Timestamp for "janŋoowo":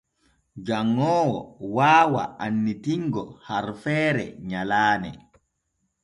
0.65-1.41